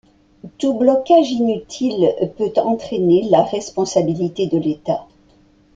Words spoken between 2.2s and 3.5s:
peut entraîner la